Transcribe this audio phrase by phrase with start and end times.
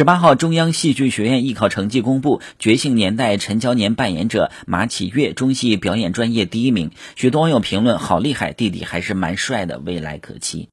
[0.00, 6.90] 十八号中央戏剧学院艺考成绩公布觉醒年代陈乔年扮演者马启月中戏表演专业第一名。
[7.16, 10.68] 许多网友评论好厉害弟弟还是蛮帅的未来可期。